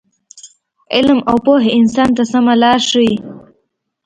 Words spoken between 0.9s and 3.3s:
علم او پوهه انسان ته سمه لاره ښیي.